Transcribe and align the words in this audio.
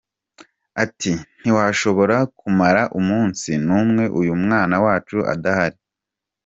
Ati 0.83 1.11
“Ntitwashobora 1.39 2.17
kumara 2.39 2.81
umunsi 2.99 3.49
n’umwe 3.65 4.03
uyu 4.19 4.33
mwana 4.43 4.75
wacu 4.85 5.17
adahari. 5.33 5.77